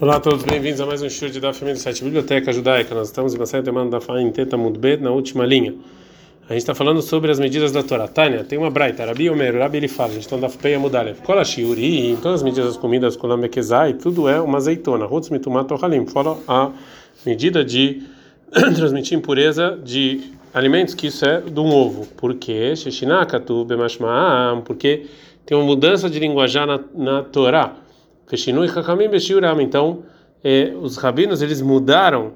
Olá 0.00 0.14
a 0.14 0.20
todos, 0.20 0.44
bem-vindos 0.44 0.80
a 0.80 0.86
mais 0.86 1.02
um 1.02 1.10
show 1.10 1.28
de 1.28 1.40
da 1.40 1.52
família 1.52 1.74
do 1.74 1.80
site 1.80 2.04
Biblioteca 2.04 2.52
Judaica. 2.52 2.94
Nós 2.94 3.08
estamos 3.08 3.34
em 3.34 3.36
uma 3.36 3.46
série 3.46 3.64
demanda 3.64 3.98
da 3.98 4.00
Faim 4.00 4.30
Teta 4.30 4.56
Mudbet 4.56 5.02
na 5.02 5.10
última 5.10 5.44
linha. 5.44 5.74
A 6.48 6.52
gente 6.52 6.60
está 6.60 6.72
falando 6.72 7.02
sobre 7.02 7.32
as 7.32 7.40
medidas 7.40 7.72
da 7.72 7.82
Torá. 7.82 8.06
Tânia, 8.06 8.44
tem 8.44 8.56
uma 8.56 8.70
braita, 8.70 9.04
Rabi 9.04 9.28
Omer, 9.28 9.58
Rabi 9.58 9.78
ele 9.78 9.88
fala, 9.88 10.10
a 10.10 10.12
gente 10.12 10.22
está 10.22 10.36
da 10.36 10.48
Feia 10.48 10.78
Mudalev. 10.78 11.20
Kola 11.22 11.44
Shiuri, 11.44 12.10
em 12.10 12.14
todas 12.14 12.36
as 12.36 12.42
medidas 12.44 12.66
das 12.66 12.76
comidas, 12.76 13.16
Kolam 13.16 13.40
Bekezai, 13.40 13.94
tudo 13.94 14.28
é 14.28 14.40
uma 14.40 14.58
azeitona. 14.58 15.04
Rutz 15.04 15.30
Mitumat 15.30 15.68
Ohalim, 15.72 16.06
fala 16.06 16.38
a 16.46 16.70
medida 17.26 17.64
de 17.64 18.00
transmitir 18.76 19.18
impureza 19.18 19.76
de 19.82 20.20
alimentos, 20.54 20.94
que 20.94 21.08
isso 21.08 21.24
é 21.24 21.40
de 21.40 21.58
um 21.58 21.74
ovo. 21.74 22.06
Por 22.16 22.36
quê? 22.36 22.76
Sheshinakatu 22.76 23.64
Bemashma'am, 23.64 24.60
porque 24.60 25.06
tem 25.44 25.58
uma 25.58 25.66
mudança 25.66 26.08
de 26.08 26.20
linguajar 26.20 26.68
na, 26.68 26.78
na 26.94 27.22
Torá. 27.24 27.74
Feshinui 28.28 28.68
Hakamim 28.68 29.08
Beshiuram. 29.08 29.60
Então, 29.60 30.02
eh, 30.44 30.72
os 30.80 30.96
rabinos 30.96 31.42
eles 31.42 31.60
mudaram 31.60 32.32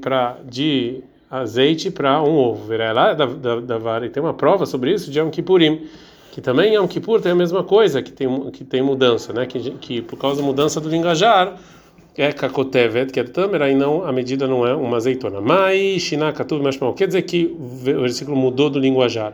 para 0.00 0.38
de 0.44 1.02
azeite 1.30 1.90
para 1.90 2.22
um 2.22 2.36
ovo. 2.36 2.66
Verá 2.66 2.92
lá 2.92 3.14
da, 3.14 3.26
da, 3.26 3.60
da 3.60 3.78
vara. 3.78 4.06
E 4.06 4.10
tem 4.10 4.22
uma 4.22 4.34
prova 4.34 4.66
sobre 4.66 4.92
isso 4.92 5.10
de 5.10 5.18
Yom 5.18 5.30
Kippurim, 5.30 5.86
que 6.32 6.40
também 6.40 6.74
Yom 6.74 6.86
Kippur 6.86 7.20
tem 7.20 7.32
a 7.32 7.34
mesma 7.34 7.62
coisa, 7.64 8.02
que 8.02 8.12
tem 8.12 8.50
que 8.50 8.64
tem 8.64 8.82
mudança, 8.82 9.32
né? 9.32 9.46
Que, 9.46 9.70
que 9.72 10.02
por 10.02 10.18
causa 10.18 10.40
da 10.40 10.46
mudança 10.46 10.80
do 10.80 10.88
linguajar 10.88 11.56
é 12.16 12.32
kakotevet, 12.32 13.12
que 13.12 13.20
é 13.20 13.24
tâmera, 13.24 13.70
e 13.70 13.74
não 13.74 14.04
a 14.04 14.12
medida 14.12 14.46
não 14.46 14.66
é 14.66 14.74
uma 14.74 14.96
azeitona. 14.96 15.40
Mas 15.40 16.02
shinakatu 16.02 16.60
mashmal. 16.62 16.92
Quer 16.94 17.06
dizer 17.06 17.22
que 17.22 17.46
o 17.46 18.00
versículo 18.02 18.36
mudou 18.36 18.68
do 18.68 18.78
linguajar. 18.78 19.32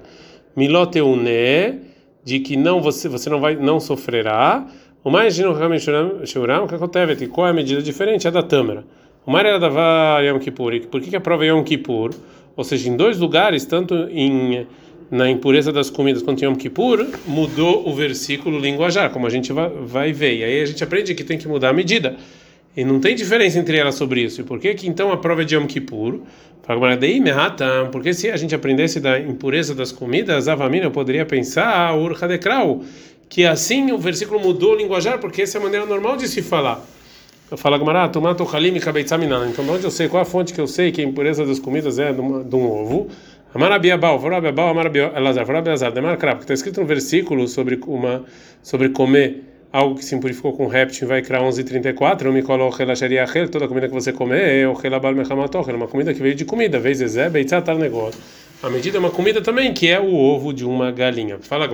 Miloteune, 0.54 1.80
de 2.24 2.40
que 2.40 2.56
não 2.56 2.80
você 2.80 3.08
você 3.08 3.28
não 3.30 3.40
vai 3.40 3.56
não 3.56 3.80
sofrerá. 3.80 4.66
O 5.06 5.10
mais 5.10 5.36
de 5.36 5.42
shuram 6.26 6.66
kakotevet. 6.66 7.22
E 7.22 7.28
qual 7.28 7.46
é 7.46 7.50
a 7.50 7.52
medida 7.52 7.80
diferente? 7.80 8.26
É 8.26 8.30
da 8.32 8.42
tâmera. 8.42 8.84
O 9.24 9.30
mar 9.30 9.46
era 9.46 9.56
da 9.56 10.18
Yom 10.18 10.40
Kippur. 10.40 10.74
E 10.74 10.80
por 10.80 11.00
que, 11.00 11.10
que 11.10 11.14
a 11.14 11.20
prova 11.20 11.44
é 11.44 11.48
Yom 11.50 11.62
Kippur? 11.62 12.10
Ou 12.56 12.64
seja, 12.64 12.90
em 12.90 12.96
dois 12.96 13.16
lugares, 13.16 13.64
tanto 13.64 13.94
em 14.10 14.66
na 15.08 15.30
impureza 15.30 15.70
das 15.70 15.88
comidas 15.88 16.24
quanto 16.24 16.42
em 16.42 16.48
Yom 16.48 16.56
Kippur, 16.56 17.06
mudou 17.24 17.88
o 17.88 17.94
versículo 17.94 18.58
linguajar, 18.58 19.10
como 19.10 19.28
a 19.28 19.30
gente 19.30 19.52
vai, 19.52 20.12
ver. 20.12 20.38
E 20.38 20.42
aí 20.42 20.60
a 20.60 20.66
gente 20.66 20.82
aprende 20.82 21.14
que 21.14 21.22
tem 21.22 21.38
que 21.38 21.46
mudar 21.46 21.68
a 21.68 21.72
medida. 21.72 22.16
E 22.76 22.84
não 22.84 22.98
tem 22.98 23.14
diferença 23.14 23.60
entre 23.60 23.78
elas 23.78 23.94
sobre 23.94 24.22
isso. 24.22 24.40
E 24.40 24.44
por 24.44 24.58
que 24.58 24.74
que 24.74 24.88
então 24.88 25.12
a 25.12 25.16
prova 25.18 25.42
é 25.42 25.44
de 25.44 25.54
Yom 25.54 25.66
Kippur? 25.66 26.18
Porque 27.92 28.12
se 28.12 28.28
a 28.28 28.36
gente 28.36 28.56
aprendesse 28.56 28.98
da 28.98 29.20
impureza 29.20 29.72
das 29.72 29.92
comidas, 29.92 30.48
Avamina, 30.48 30.86
eu 30.86 30.90
poderia 30.90 31.24
pensar, 31.24 31.96
Ur 31.96 32.18
Hadekrau, 32.20 32.82
que 33.28 33.44
assim 33.44 33.92
o 33.92 33.98
versículo 33.98 34.40
mudou 34.40 34.72
o 34.72 34.76
linguajar, 34.76 35.18
porque 35.18 35.42
essa 35.42 35.58
é 35.58 35.60
a 35.60 35.64
maneira 35.64 35.86
normal 35.86 36.16
de 36.16 36.28
se 36.28 36.42
falar. 36.42 36.84
Eu 37.50 37.56
falo 37.56 37.78
Gamara, 37.78 38.08
tomato 38.08 38.44
halim 38.44 38.74
e 38.74 38.80
kabeitzaminan. 38.80 39.48
Então, 39.48 39.68
onde 39.68 39.84
eu 39.84 39.90
sei, 39.90 40.08
qual 40.08 40.22
a 40.22 40.24
fonte 40.24 40.52
que 40.52 40.60
eu 40.60 40.66
sei 40.66 40.90
que 40.90 41.00
a 41.00 41.04
impureza 41.04 41.46
das 41.46 41.60
comidas 41.60 41.98
é 41.98 42.12
de, 42.12 42.20
uma, 42.20 42.42
de 42.42 42.56
um 42.56 42.68
ovo? 42.68 43.08
Amarabiabal, 43.54 44.20
Forabiabal, 44.20 44.68
Amarabielazar, 44.70 45.46
Forabiazar, 45.46 45.92
Demar 45.92 46.16
Krab, 46.16 46.38
que 46.38 46.44
está 46.44 46.54
escrito 46.54 46.80
no 46.80 46.86
versículo 46.86 47.46
sobre, 47.46 47.78
uma, 47.86 48.24
sobre 48.62 48.88
comer 48.88 49.44
algo 49.72 49.94
que 49.94 50.04
se 50.04 50.14
impurificou 50.14 50.52
com 50.54 50.66
réptil, 50.66 51.06
vai 51.06 51.22
criar 51.22 51.42
11:34, 51.42 52.32
me 52.32 52.42
coloca 52.42 52.78
relaxaria 52.78 53.24
toda 53.50 53.68
comida 53.68 53.88
que 53.88 53.94
você 53.94 54.12
comer 54.12 54.62
é 54.62 54.68
o 54.68 54.72
relabal 54.72 55.14
mechamator, 55.14 55.68
uma 55.74 55.86
comida 55.86 56.14
que 56.14 56.20
veio 56.20 56.34
de 56.34 56.44
comida, 56.44 56.78
vez 56.78 56.98
zezé, 56.98 57.28
beitzatar 57.28 57.76
negócio. 57.76 58.20
A 58.66 58.68
medida 58.68 58.96
é 58.96 58.98
uma 58.98 59.12
comida 59.12 59.40
também 59.40 59.72
que 59.72 59.86
é 59.86 60.00
o 60.00 60.12
ovo 60.12 60.52
de 60.52 60.64
uma 60.64 60.90
galinha. 60.90 61.38
Fala 61.38 61.68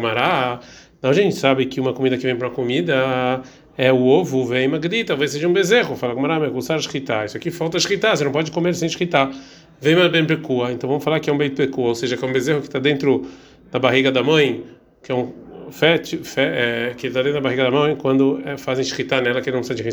não, 1.01 1.09
a 1.09 1.13
gente 1.15 1.35
sabe 1.35 1.65
que 1.65 1.81
uma 1.81 1.95
comida 1.95 2.19
que 2.19 2.23
vem 2.23 2.37
para 2.37 2.51
comida 2.51 3.41
é 3.79 3.91
o 3.91 4.05
ovo, 4.05 4.45
vem 4.45 4.69
magdi, 4.69 5.03
talvez 5.03 5.31
seja 5.31 5.49
um 5.49 5.55
bezerro. 5.55 5.97
Fala 5.97 6.15
Gamara, 6.15 6.39
me 6.39 6.51
gostar 6.51 6.77
escritar. 6.77 7.25
Isso 7.25 7.35
aqui 7.35 7.51
falta 7.51 7.79
escritar, 7.79 8.15
você 8.15 8.25
não 8.25 8.31
pode 8.31 8.51
comer 8.51 8.75
sem 8.75 8.87
escritar. 8.87 9.35
Vem 9.81 9.97
bem 10.11 10.27
pecua. 10.27 10.71
Então 10.71 10.87
vamos 10.87 11.03
falar 11.03 11.19
que 11.19 11.31
é 11.31 11.33
um 11.33 11.39
bem 11.39 11.49
pecua, 11.49 11.89
ou 11.89 11.95
seja, 11.95 12.15
que 12.15 12.23
é 12.23 12.29
um 12.29 12.33
bezerro 12.33 12.61
que 12.61 12.67
está 12.67 12.79
dentro 12.79 13.27
da 13.71 13.79
barriga 13.79 14.13
da 14.13 14.23
mãe, 14.23 14.63
que 15.03 15.11
é 15.11 15.15
um 15.15 15.33
fete, 15.73 16.19
fe, 16.19 16.41
é, 16.41 16.95
que 16.97 17.09
está 17.09 17.21
dentro 17.21 17.35
da 17.35 17.41
barriga 17.41 17.65
da 17.65 17.71
mãe, 17.71 17.97
quando 17.97 18.41
é, 18.45 18.57
fazem 18.57 18.85
escritar 18.85 19.23
nela, 19.23 19.41
que 19.41 19.51
não 19.51 19.61
precisa 19.61 19.93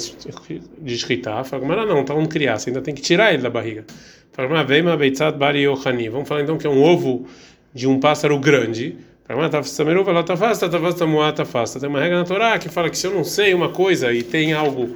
de, 0.82 0.94
escritar, 0.94 1.44
fala, 1.46 1.66
mas 1.66 1.88
não, 1.88 2.02
está 2.02 2.14
um 2.14 2.26
criança, 2.26 2.70
ainda 2.70 2.82
tem 2.82 2.94
que 2.94 3.02
tirar 3.02 3.34
ele 3.34 3.42
da 3.42 3.50
barriga. 3.50 3.86
Fala, 4.34 4.50
mas 4.50 4.68
vem 4.68 4.84
beitzat 4.84 5.38
bari 5.38 5.68
ohani. 5.68 6.10
Vamos 6.10 6.28
falar 6.28 6.42
então 6.42 6.58
que 6.58 6.68
é 6.68 6.70
um 6.70 6.84
ovo 6.84 7.26
de 7.74 7.88
um 7.88 8.00
pássaro 8.00 8.38
grande. 8.38 8.98
Tem 9.28 9.36
uma 9.36 9.50
regra 12.00 12.18
na 12.18 12.24
Torá 12.24 12.58
que 12.58 12.70
fala 12.70 12.90
que 12.90 12.98
se 12.98 13.06
eu 13.06 13.14
não 13.14 13.24
sei 13.24 13.54
uma 13.54 13.70
coisa 13.70 14.12
e 14.12 14.24
tem 14.24 14.54
algo 14.54 14.96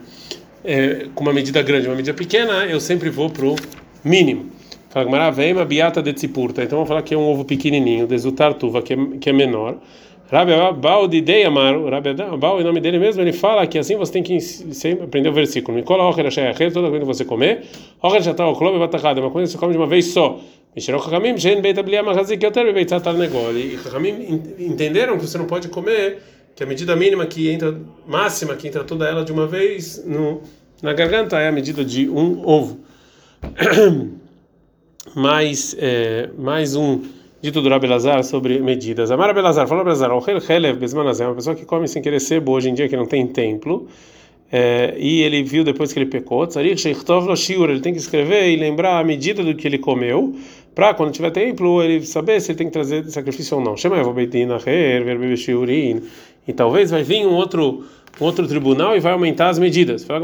é, 0.63 1.07
com 1.13 1.23
uma 1.23 1.33
medida 1.33 1.61
grande, 1.61 1.87
uma 1.87 1.95
medida 1.95 2.15
pequena, 2.15 2.65
eu 2.65 2.79
sempre 2.79 3.09
vou 3.09 3.29
pro 3.29 3.55
mínimo. 4.03 4.51
Fala, 4.89 5.31
vem 5.31 5.53
biata 5.65 6.01
de. 6.01 6.11
Então 6.11 6.67
vamos 6.69 6.87
falar 6.87 7.01
que 7.01 7.15
é 7.15 7.17
um 7.17 7.23
ovo 7.23 7.43
pequenininho, 7.43 8.05
desutartuva, 8.05 8.81
que 8.81 8.93
é, 8.93 8.97
que 9.19 9.29
é 9.29 9.33
menor. 9.33 9.77
Rabi 10.33 10.51
Abal 10.51 11.07
de 11.07 11.21
Deyamar, 11.21 11.77
o 11.77 11.87
Rabi 11.87 12.09
Abal, 12.09 12.59
em 12.59 12.63
nome 12.63 12.81
dele 12.81 12.97
mesmo, 12.97 13.21
ele 13.21 13.31
fala 13.31 13.67
que 13.67 13.77
assim 13.77 13.95
você 13.95 14.13
tem 14.13 14.23
que 14.23 14.35
aprender 15.03 15.29
o 15.29 15.31
versículo. 15.33 15.77
Nicola 15.77 16.09
Ocher 16.09 16.25
Ashayachel, 16.25 16.73
toda 16.73 16.89
vez 16.89 17.01
que 17.01 17.05
você 17.05 17.23
comer, 17.23 17.61
Ocher 18.01 18.23
Shatal 18.23 18.51
Oklob 18.51 18.79
Batachad, 18.79 19.15
é 19.15 19.21
uma 19.21 19.29
coisa 19.29 19.45
que 19.45 19.51
você 19.51 19.59
come 19.59 19.73
de 19.73 19.77
uma 19.77 19.85
vez 19.85 20.07
só. 20.07 20.39
Mishirok 20.75 21.05
Hakamim, 21.05 21.37
Shen 21.37 21.61
Beit 21.61 21.79
Abliam 21.79 22.09
Hazik 22.09 22.43
Yoter 22.43 22.73
Beit 22.73 22.89
Satar 22.89 23.13
Negol. 23.13 23.55
E 23.55 23.75
Hakamim 23.75 24.41
entenderam 24.57 25.19
que 25.19 25.27
você 25.27 25.37
não 25.37 25.45
pode 25.45 25.67
comer, 25.67 26.17
que 26.55 26.63
a 26.63 26.65
medida 26.65 26.95
mínima 26.95 27.27
que 27.27 27.51
entra, 27.51 27.79
máxima 28.07 28.55
que 28.55 28.67
entra 28.67 28.83
toda 28.83 29.07
ela 29.07 29.23
de 29.23 29.31
uma 29.31 29.45
vez 29.45 30.03
no, 30.03 30.41
na 30.81 30.93
garganta 30.93 31.39
é 31.39 31.49
a 31.49 31.51
medida 31.51 31.85
de 31.85 32.09
um 32.09 32.43
ovo. 32.43 32.79
mais, 35.15 35.75
é, 35.77 36.31
mais 36.35 36.75
um 36.75 37.03
dito 37.43 37.61
do 37.61 37.67
Rabi 37.67 37.87
Lazar 37.87 38.23
sobre 38.23 38.59
medidas. 38.59 39.11
Amar 39.11 39.33
Belazar, 39.33 39.67
falou 39.67 39.83
Belazar, 39.83 40.13
o 40.13 40.23
Helev 40.25 40.77
uma 41.27 41.35
pessoa 41.35 41.53
que 41.53 41.65
come 41.65 41.89
sem 41.89 42.01
querer 42.01 42.21
sebo 42.21 42.53
hoje 42.53 42.69
em 42.69 42.73
dia 42.73 42.87
que 42.87 42.95
não 42.95 43.05
tem 43.05 43.27
templo, 43.27 43.85
é, 44.49 44.95
e 44.97 45.21
ele 45.21 45.43
viu 45.43 45.61
depois 45.61 45.91
que 45.91 45.99
ele 45.99 46.05
pecou, 46.05 46.47
ele 47.73 47.81
tem 47.81 47.91
que 47.91 47.99
escrever 47.99 48.49
e 48.49 48.55
lembrar 48.55 48.97
a 48.97 49.03
medida 49.03 49.43
do 49.43 49.53
que 49.55 49.67
ele 49.67 49.77
comeu, 49.77 50.33
para 50.73 50.93
quando 50.93 51.11
tiver 51.11 51.31
templo 51.31 51.83
ele 51.83 52.05
saber 52.05 52.39
se 52.39 52.51
ele 52.51 52.59
tem 52.59 52.67
que 52.67 52.73
trazer 52.73 53.03
sacrifício 53.09 53.57
ou 53.57 53.63
não. 53.63 53.75
Chama 53.75 53.97
e 56.47 56.53
talvez 56.53 56.91
vai 56.91 57.03
vir 57.03 57.27
um 57.27 57.33
outro 57.33 57.83
outro 58.19 58.47
tribunal 58.47 58.95
e 58.95 58.99
vai 58.99 59.11
aumentar 59.11 59.49
as 59.49 59.59
medidas. 59.59 60.03
Fala 60.03 60.19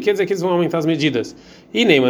quer 0.00 0.12
dizer 0.12 0.26
que 0.26 0.32
eles 0.32 0.42
vão 0.42 0.52
aumentar 0.52 0.78
as 0.78 0.86
medidas. 0.86 1.36
E 1.72 1.84
nem 1.84 2.00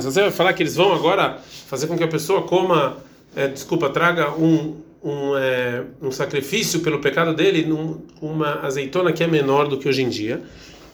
Se 0.00 0.06
você 0.06 0.22
vai 0.22 0.30
falar 0.30 0.52
que 0.52 0.62
eles 0.62 0.76
vão 0.76 0.92
agora 0.92 1.38
fazer 1.66 1.86
com 1.86 1.96
que 1.96 2.04
a 2.04 2.08
pessoa 2.08 2.42
coma, 2.42 2.96
é, 3.36 3.48
desculpa, 3.48 3.88
traga 3.88 4.32
um 4.32 4.76
um, 5.02 5.36
é, 5.36 5.82
um 6.00 6.10
sacrifício 6.10 6.80
pelo 6.80 7.00
pecado 7.00 7.34
dele 7.34 7.66
num, 7.66 8.00
uma 8.20 8.60
azeitona 8.64 9.12
que 9.12 9.22
é 9.22 9.26
menor 9.26 9.66
do 9.66 9.76
que 9.76 9.88
hoje 9.88 10.02
em 10.02 10.08
dia. 10.08 10.40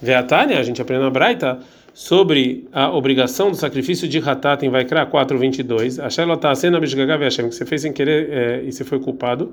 Veatânia, 0.00 0.58
a 0.58 0.62
gente 0.62 0.80
aprende 0.80 1.02
na 1.02 1.10
Braita 1.10 1.58
sobre 1.92 2.66
a 2.72 2.90
obrigação 2.90 3.50
do 3.50 3.56
sacrifício 3.56 4.08
de 4.08 4.18
Hatat 4.18 4.64
em 4.64 4.70
Vaikra 4.70 5.04
4:22. 5.04 5.98
A 5.98 6.08
Shelotá 6.08 6.54
cena 6.54 6.80
Bishgagav 6.80 7.22
Hashem 7.22 7.48
que 7.48 7.54
você 7.54 7.66
fez 7.66 7.82
sem 7.82 7.92
querer 7.92 8.30
é, 8.30 8.62
e 8.64 8.72
você 8.72 8.84
foi 8.84 9.00
culpado. 9.00 9.52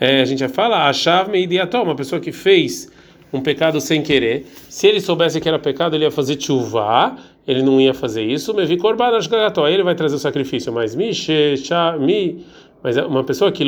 É, 0.00 0.20
a 0.20 0.24
gente 0.24 0.38
já 0.38 0.48
fala 0.48 0.88
Achav 0.88 1.28
Meidiató, 1.28 1.82
uma 1.82 1.96
pessoa 1.96 2.20
que 2.20 2.30
fez 2.30 2.90
um 3.32 3.40
pecado 3.40 3.80
sem 3.80 4.02
querer. 4.02 4.46
Se 4.68 4.86
ele 4.86 5.00
soubesse 5.00 5.40
que 5.40 5.48
era 5.48 5.58
pecado, 5.58 5.96
ele 5.96 6.04
ia 6.04 6.10
fazer 6.10 6.40
chuvá, 6.40 7.16
ele 7.46 7.62
não 7.62 7.80
ia 7.80 7.92
fazer 7.92 8.24
isso. 8.24 8.54
Mevi 8.54 8.76
korban 8.76 9.10
aí 9.64 9.74
ele 9.74 9.82
vai 9.82 9.94
trazer 9.94 10.14
o 10.14 10.18
sacrifício. 10.18 10.72
Mas 10.72 10.94
mi, 10.94 11.10
mi 11.98 12.44
mas 12.82 12.96
é 12.96 13.04
uma 13.04 13.24
pessoa 13.24 13.50
que 13.50 13.64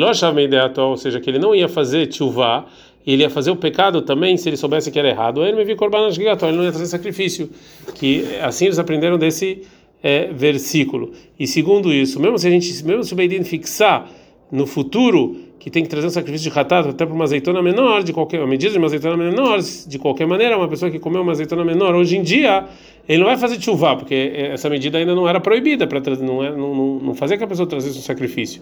ou 0.89 0.97
seja, 0.97 1.19
que 1.19 1.29
ele 1.29 1.39
não 1.39 1.53
ia 1.53 1.67
fazer 1.67 2.11
chuvá, 2.11 2.65
ele 3.05 3.23
ia 3.23 3.29
fazer 3.29 3.51
o 3.51 3.55
pecado 3.55 4.01
também 4.01 4.37
se 4.37 4.47
ele 4.47 4.57
soubesse 4.57 4.89
que 4.89 4.97
era 4.97 5.09
errado. 5.09 5.43
Ele 5.43 5.57
me 5.57 5.65
viu 5.65 5.75
korban 5.75 6.07
ele 6.47 6.57
não 6.57 6.63
ia 6.63 6.71
trazer 6.71 6.87
sacrifício. 6.87 7.49
Que 7.95 8.37
assim 8.41 8.65
eles 8.65 8.79
aprenderam 8.79 9.17
desse 9.17 9.63
é, 10.01 10.27
versículo. 10.27 11.11
E 11.37 11.45
segundo 11.45 11.93
isso, 11.93 12.19
mesmo 12.19 12.37
se 12.37 12.47
a 12.47 12.51
gente, 12.51 12.85
mesmo 12.85 13.03
se 13.03 13.13
o 13.13 13.17
fixar 13.43 14.09
no 14.51 14.65
futuro 14.65 15.50
que 15.61 15.69
tem 15.69 15.83
que 15.83 15.89
trazer 15.89 16.07
um 16.07 16.09
sacrifício 16.09 16.49
de 16.49 16.55
ratat 16.55 16.89
até 16.89 17.05
para 17.05 17.13
uma 17.13 17.23
azeitona 17.23 17.61
menor, 17.61 18.01
de 18.01 18.11
qualquer 18.11 18.45
medida 18.47 18.71
de 18.71 18.79
uma 18.79 18.87
azeitona 18.87 19.15
menor, 19.15 19.59
de 19.59 19.99
qualquer 19.99 20.25
maneira, 20.25 20.57
uma 20.57 20.67
pessoa 20.67 20.89
que 20.89 20.97
comeu 20.97 21.21
uma 21.21 21.33
azeitona 21.33 21.63
menor, 21.63 21.93
hoje 21.93 22.17
em 22.17 22.23
dia, 22.23 22.65
ele 23.07 23.19
não 23.19 23.27
vai 23.27 23.37
fazer 23.37 23.61
chuvá, 23.61 23.95
porque 23.95 24.33
essa 24.35 24.67
medida 24.71 24.97
ainda 24.97 25.13
não 25.13 25.29
era 25.29 25.39
proibida 25.39 25.85
para 25.85 25.99
não, 26.19 26.43
é, 26.43 26.49
não, 26.49 26.73
não, 26.73 26.99
não 27.01 27.13
fazer 27.13 27.37
que 27.37 27.43
a 27.43 27.47
pessoa 27.47 27.67
trazesse 27.67 27.95
um 27.95 28.01
sacrifício. 28.01 28.59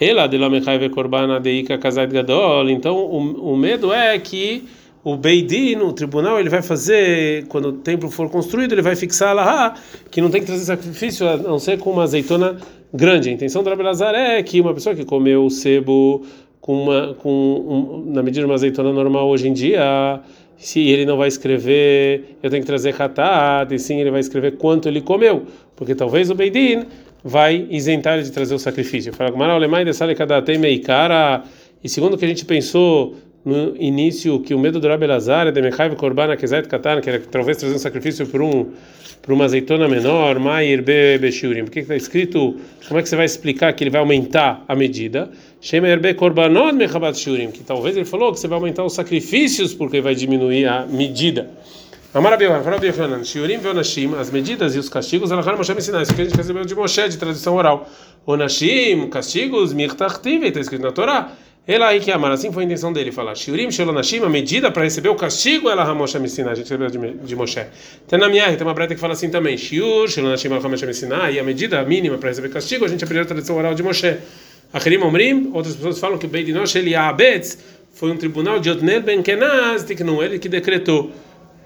Ela 0.00 0.26
de 0.26 0.38
korbana 0.88 1.38
deika 1.38 1.78
kazait 1.78 2.12
gadol. 2.12 2.68
Então 2.68 2.96
o, 2.96 3.52
o 3.52 3.56
medo 3.56 3.92
é 3.92 4.18
que 4.18 4.64
o 5.04 5.16
Beidin, 5.16 5.76
o 5.76 5.92
tribunal, 5.92 6.40
ele 6.40 6.50
vai 6.50 6.62
fazer, 6.62 7.46
quando 7.46 7.68
o 7.68 7.72
templo 7.74 8.10
for 8.10 8.28
construído, 8.28 8.72
ele 8.72 8.82
vai 8.82 8.96
fixar 8.96 9.36
lá 9.36 9.74
que 10.10 10.20
não 10.20 10.30
tem 10.30 10.40
que 10.40 10.48
trazer 10.48 10.64
sacrifício 10.64 11.28
a 11.28 11.36
não 11.36 11.60
ser 11.60 11.78
com 11.78 11.92
uma 11.92 12.02
azeitona 12.02 12.58
grande. 12.92 13.28
A 13.28 13.32
intenção 13.32 13.62
do 13.62 13.70
Rabelazar 13.70 14.14
é 14.14 14.42
que 14.42 14.60
uma 14.60 14.74
pessoa 14.74 14.94
que 14.94 15.04
comeu 15.04 15.44
o 15.44 15.50
sebo 15.50 16.22
com 16.60 16.82
uma, 16.82 17.14
com 17.14 17.30
um, 17.30 18.12
na 18.12 18.22
medida 18.22 18.40
de 18.40 18.46
uma 18.46 18.54
azeitona 18.54 18.92
normal 18.92 19.28
hoje 19.28 19.48
em 19.48 19.52
dia, 19.52 20.20
se 20.56 20.80
ele 20.88 21.06
não 21.06 21.16
vai 21.16 21.28
escrever, 21.28 22.36
eu 22.42 22.50
tenho 22.50 22.62
que 22.62 22.66
trazer 22.66 22.94
hatat, 23.00 23.74
e 23.74 23.78
sim 23.78 23.98
ele 24.00 24.10
vai 24.10 24.20
escrever 24.20 24.56
quanto 24.56 24.88
ele 24.88 25.00
comeu, 25.00 25.44
porque 25.74 25.94
talvez 25.94 26.30
o 26.30 26.34
Beidin 26.34 26.84
vai 27.24 27.66
isentar 27.70 28.14
ele 28.14 28.24
de 28.24 28.32
trazer 28.32 28.54
o 28.54 28.58
sacrifício. 28.58 29.12
Fala, 29.12 29.30
e 31.82 31.88
segundo 31.88 32.14
o 32.14 32.18
que 32.18 32.24
a 32.24 32.28
gente 32.28 32.44
pensou 32.44 33.14
no 33.44 33.74
início 33.76 34.40
que 34.40 34.54
o 34.54 34.58
medo 34.58 34.78
do 34.80 34.88
Rabi 34.88 35.06
Lazar 35.06 35.46
é 35.46 35.50
de 35.50 35.62
Mechaiv 35.62 35.96
Korban 35.96 36.32
Akezet 36.32 36.68
Katan, 36.68 37.00
que 37.00 37.08
era 37.08 37.18
talvez 37.20 37.56
trazer 37.56 37.74
um 37.74 37.78
sacrifício 37.78 38.26
por 38.26 38.42
um 38.42 38.66
por 39.22 39.34
uma 39.34 39.44
azeitona 39.44 39.86
menor, 39.86 40.38
Mair 40.38 40.82
Be 40.82 41.18
Beshurim. 41.18 41.64
Por 41.64 41.70
que 41.70 41.80
está 41.80 41.94
escrito? 41.94 42.56
Como 42.88 42.98
é 42.98 43.02
que 43.02 43.08
você 43.08 43.16
vai 43.16 43.26
explicar 43.26 43.72
que 43.74 43.84
ele 43.84 43.90
vai 43.90 44.00
aumentar 44.00 44.64
a 44.66 44.74
medida? 44.74 45.30
Shemer 45.60 46.00
Be 46.00 46.14
Korbanot 46.14 46.72
Mechabat 46.72 47.18
Shurim, 47.18 47.50
que 47.50 47.62
talvez 47.62 47.96
ele 47.96 48.06
falou 48.06 48.32
que 48.32 48.40
você 48.40 48.48
vai 48.48 48.58
aumentar 48.58 48.82
os 48.82 48.94
sacrifícios 48.94 49.74
porque 49.74 50.00
vai 50.00 50.14
diminuir 50.14 50.66
a 50.66 50.86
medida. 50.86 51.50
As 54.18 54.30
medidas 54.30 54.74
e 54.74 54.78
os 54.78 54.88
castigos, 54.88 55.30
Alahar 55.30 55.56
Moshe 55.56 55.72
me 55.72 55.78
ensinar, 55.78 56.02
isso 56.02 56.14
que 56.14 56.22
a 56.22 56.24
gente 56.24 56.36
recebeu 56.36 56.64
de 56.64 56.74
Moshe, 56.74 57.08
de 57.08 57.16
tradição 57.16 57.54
oral. 57.54 57.88
Onashim, 58.26 59.08
castigos, 59.08 59.72
Mirtachtiv, 59.72 60.42
está 60.42 60.60
escrito 60.60 60.82
na 60.82 60.92
Torá. 60.92 61.32
Ela 61.66 61.88
aí 61.88 62.00
que 62.00 62.10
amar, 62.10 62.32
assim 62.32 62.50
foi 62.50 62.64
a 62.64 62.66
intenção 62.66 62.92
dele 62.92 63.12
falar. 63.12 63.34
Shiurim 63.34 63.70
Shelonashim, 63.70 64.24
a 64.24 64.28
medida 64.28 64.70
para 64.70 64.82
receber 64.82 65.08
o 65.08 65.14
castigo, 65.14 65.68
ela 65.68 65.84
Ramosha 65.84 66.18
me 66.18 66.26
ensinar, 66.26 66.52
a 66.52 66.54
gente 66.54 66.64
recebeu 66.64 66.88
de, 67.22 67.36
Moshe. 67.36 67.64
Tem 68.08 68.18
na 68.18 68.28
minha, 68.28 68.56
tem 68.56 68.66
uma 68.66 68.74
breta 68.74 68.94
que 68.94 69.00
fala 69.00 69.12
assim 69.12 69.30
também. 69.30 69.56
Shiur 69.56 70.08
Shelonashim, 70.08 70.48
Ramosha 70.48 70.86
me 70.86 70.92
ensinar, 70.92 71.32
e 71.32 71.38
a 71.38 71.44
medida 71.44 71.84
mínima 71.84 72.18
para 72.18 72.30
receber 72.30 72.48
castigo, 72.48 72.84
a 72.84 72.88
gente 72.88 73.04
aprendeu 73.04 73.24
a 73.24 73.26
tradição 73.26 73.56
oral 73.56 73.74
de 73.74 73.82
Moshe. 73.82 74.16
Acherim 74.72 74.98
Omrim, 75.02 75.50
outras 75.52 75.74
pessoas 75.74 75.98
falam 75.98 76.16
que 76.16 76.26
o 76.26 76.28
Beidinosh 76.28 76.76
Eliabetz 76.76 77.58
foi 77.92 78.10
um 78.10 78.16
tribunal 78.16 78.58
de 78.60 78.70
Otnel 78.70 79.02
Ben 79.02 79.22
Kenaz, 79.22 79.84
não 80.04 80.22
ele 80.22 80.38
que 80.38 80.48
decretou. 80.48 81.10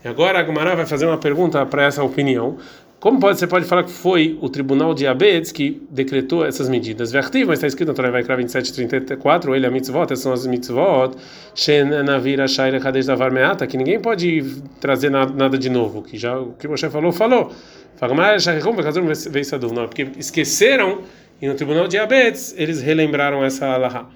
E 0.04 0.08
agora 0.08 0.38
a 0.38 0.42
Gumara 0.42 0.74
vai 0.74 0.86
fazer 0.86 1.06
uma 1.06 1.18
pergunta 1.18 1.64
para 1.64 1.84
essa 1.84 2.02
opinião. 2.02 2.58
Como 3.04 3.20
pode, 3.20 3.38
você 3.38 3.46
pode 3.46 3.66
falar 3.66 3.84
que 3.84 3.90
foi 3.90 4.38
o 4.40 4.48
tribunal 4.48 4.94
de 4.94 5.06
Abed 5.06 5.52
que 5.52 5.82
decretou 5.90 6.42
essas 6.42 6.70
medidas? 6.70 7.12
Vertiv, 7.12 7.48
mas 7.48 7.58
está 7.58 7.66
escrito 7.66 7.88
na 7.88 7.94
Torá 7.94 8.10
Vaikra 8.10 8.34
27:34, 8.34 9.54
ele 9.54 9.66
a 9.66 9.70
mitzvot, 9.70 10.04
essas 10.04 10.20
são 10.20 10.32
as 10.32 10.46
mitzvot, 10.46 11.14
Shen 11.54 11.84
Navira 12.02 12.48
Shaira 12.48 12.80
Kadesh 12.80 13.04
Davar 13.04 13.30
Meata, 13.30 13.66
que 13.66 13.76
ninguém 13.76 14.00
pode 14.00 14.42
trazer 14.80 15.10
nada, 15.10 15.34
nada 15.34 15.58
de 15.58 15.68
novo, 15.68 16.00
que 16.00 16.16
já 16.16 16.40
o 16.40 16.54
que 16.54 16.66
Moshe 16.66 16.88
falou, 16.88 17.12
falou. 17.12 17.52
Não, 18.00 19.86
porque 19.86 20.08
esqueceram 20.18 21.02
e 21.42 21.46
no 21.46 21.52
tribunal 21.52 21.86
de 21.86 21.98
Abed 21.98 22.38
eles 22.56 22.80
relembraram 22.80 23.44
essa 23.44 23.66
alahá. 23.66 24.08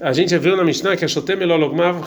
A 0.00 0.12
gente 0.12 0.36
viu 0.36 0.56
na 0.56 0.64
Mishnah 0.64 0.96
que 0.96 1.04
a 1.04 1.08
Shotem 1.08 1.40
Elologmav 1.40 2.00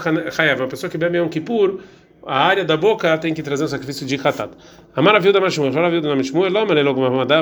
uma 0.57 0.67
pessoa 0.67 0.89
que 0.89 0.97
bebe 0.97 1.21
um 1.21 1.29
Kippur, 1.29 1.79
a 2.25 2.37
área 2.37 2.65
da 2.65 2.75
boca 2.75 3.17
tem 3.17 3.33
que 3.33 3.41
trazer 3.41 3.63
um 3.63 3.67
sacrifício 3.67 4.05
de 4.05 4.17
katat. 4.17 4.51
A 4.95 5.01
maravilha 5.01 5.33
da 5.33 5.41
Mashmuel, 5.41 5.71
a 5.71 5.75
maravilha 5.75 6.01
da 6.01 6.15
Mashmuel, 6.15 6.51
lá 6.51 6.65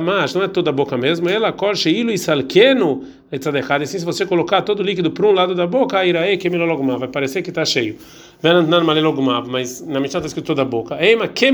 mas 0.01 0.33
não 0.33 0.43
é 0.43 0.47
toda 0.47 0.69
a 0.69 0.73
boca 0.73 0.97
mesmo, 0.97 1.27
ela 1.29 1.51
corche 1.51 1.89
ilo 1.89 2.11
e 2.11 2.17
salqueno, 2.17 3.03
etzadechad, 3.31 3.81
assim 3.81 3.99
se 3.99 4.05
você 4.05 4.25
colocar 4.25 4.61
todo 4.61 4.81
o 4.81 4.83
líquido 4.83 5.11
para 5.11 5.25
um 5.25 5.31
lado 5.31 5.55
da 5.55 5.65
boca, 5.65 6.05
irae 6.05 6.37
que 6.37 6.49
vai 6.49 7.07
parecer 7.07 7.41
que 7.41 7.49
está 7.49 7.65
cheio. 7.65 7.97
Mas 8.41 9.81
na 9.81 9.99
Mishnah 9.99 10.19
está 10.19 10.27
escrito 10.27 10.45
toda 10.45 10.61
a 10.61 10.65
boca. 10.65 10.97
Eima 11.03 11.27
que 11.27 11.51